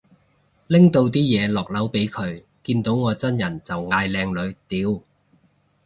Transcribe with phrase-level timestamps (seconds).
[0.65, 4.99] 拎到啲嘢落樓俾佢，見到我真人就嗌靚女，屌